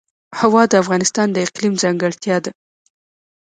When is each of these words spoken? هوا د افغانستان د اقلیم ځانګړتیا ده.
هوا 0.39 0.63
د 0.71 0.73
افغانستان 0.83 1.27
د 1.31 1.37
اقلیم 1.45 1.73
ځانګړتیا 1.83 2.37
ده. 2.45 2.51